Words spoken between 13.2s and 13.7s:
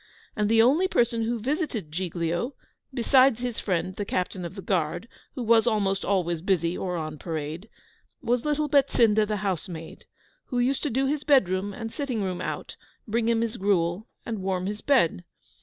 him his